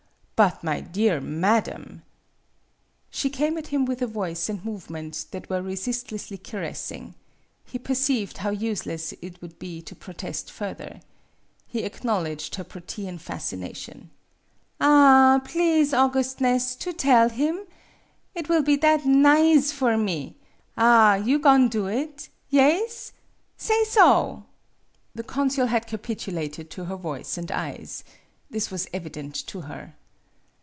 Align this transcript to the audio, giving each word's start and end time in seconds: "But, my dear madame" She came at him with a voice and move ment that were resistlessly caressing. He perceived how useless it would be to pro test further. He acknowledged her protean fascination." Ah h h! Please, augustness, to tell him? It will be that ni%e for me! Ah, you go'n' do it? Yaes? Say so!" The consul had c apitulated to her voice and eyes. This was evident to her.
"But, 0.41 0.63
my 0.63 0.79
dear 0.81 1.21
madame" 1.21 2.01
She 3.11 3.29
came 3.29 3.59
at 3.59 3.67
him 3.67 3.85
with 3.85 4.01
a 4.01 4.07
voice 4.07 4.49
and 4.49 4.65
move 4.65 4.89
ment 4.89 5.25
that 5.29 5.47
were 5.51 5.61
resistlessly 5.61 6.39
caressing. 6.39 7.13
He 7.63 7.77
perceived 7.77 8.37
how 8.39 8.49
useless 8.49 9.13
it 9.21 9.39
would 9.43 9.59
be 9.59 9.83
to 9.83 9.93
pro 9.95 10.15
test 10.15 10.51
further. 10.51 11.01
He 11.67 11.83
acknowledged 11.83 12.55
her 12.55 12.63
protean 12.63 13.19
fascination." 13.19 14.09
Ah 14.81 15.35
h 15.39 15.45
h! 15.45 15.51
Please, 15.51 15.93
augustness, 15.93 16.73
to 16.77 16.91
tell 16.91 17.29
him? 17.29 17.59
It 18.33 18.49
will 18.49 18.63
be 18.63 18.77
that 18.77 19.05
ni%e 19.05 19.61
for 19.71 19.95
me! 19.95 20.37
Ah, 20.75 21.17
you 21.17 21.37
go'n' 21.37 21.67
do 21.69 21.85
it? 21.85 22.29
Yaes? 22.49 23.13
Say 23.57 23.83
so!" 23.83 24.45
The 25.13 25.21
consul 25.23 25.67
had 25.67 25.87
c 25.87 25.95
apitulated 25.97 26.69
to 26.71 26.85
her 26.85 26.95
voice 26.95 27.37
and 27.37 27.51
eyes. 27.51 28.03
This 28.49 28.71
was 28.71 28.87
evident 28.91 29.35
to 29.45 29.61
her. 29.67 29.93